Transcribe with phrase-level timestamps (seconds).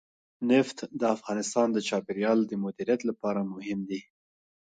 [0.51, 4.01] نفت د افغانستان د چاپیریال د مدیریت لپاره مهم دي.